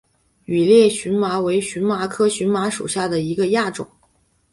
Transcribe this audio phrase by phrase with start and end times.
[0.45, 3.87] 羽裂荨麻为荨麻科荨麻属下的一个亚种。